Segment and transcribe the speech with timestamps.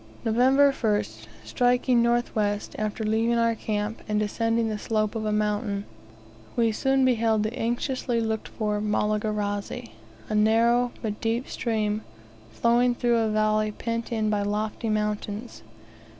[0.25, 1.27] November 1st.
[1.43, 5.85] Striking north west, after leaving our camp, and descending the slope of a mountain,
[6.55, 9.91] we soon beheld the anxiously looked for Malagarazi,
[10.27, 12.01] a narrow but deep stream,
[12.49, 15.61] flowing through a valley pent in by lofty mountains.